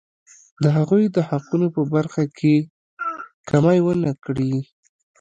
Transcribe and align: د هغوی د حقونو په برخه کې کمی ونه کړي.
د 0.63 0.65
هغوی 0.77 1.03
د 1.15 1.17
حقونو 1.29 1.67
په 1.75 1.81
برخه 1.93 2.23
کې 2.37 2.55
کمی 3.49 3.77
ونه 3.83 4.11
کړي. 4.25 4.53